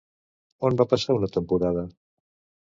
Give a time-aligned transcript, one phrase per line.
[0.69, 1.85] On va passar una temporada?